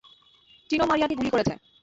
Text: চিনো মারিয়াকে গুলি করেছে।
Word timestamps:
চিনো 0.69 0.85
মারিয়াকে 0.89 1.15
গুলি 1.19 1.29
করেছে। 1.33 1.53